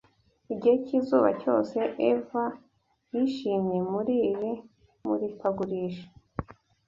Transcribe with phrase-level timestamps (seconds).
[0.53, 1.77] Igihe cyizuba cyose
[2.09, 2.43] Eva
[3.13, 4.51] yishimye Muri iri
[5.05, 6.05] murikagurisha